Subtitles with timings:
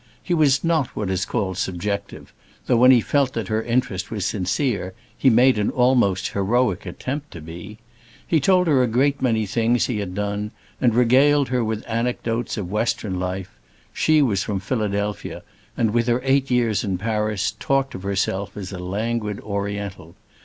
[0.23, 2.33] He was not what is called subjective,
[2.65, 7.29] though when he felt that her interest was sincere, he made an almost heroic attempt
[7.29, 7.77] to be.
[8.25, 12.57] He told her a great many things he had done, and regaled her with anecdotes
[12.57, 13.59] of Western life;
[13.93, 15.43] she was from Philadelphia,
[15.77, 20.15] and with her eight years in Paris, talked of herself as a languid Oriental.